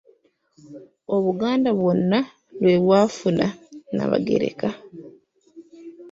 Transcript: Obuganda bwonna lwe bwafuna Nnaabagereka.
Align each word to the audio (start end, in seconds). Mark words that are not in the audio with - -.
Obuganda 1.15 1.69
bwonna 1.79 2.19
lwe 2.61 2.75
bwafuna 2.83 3.45
Nnaabagereka. 3.89 4.69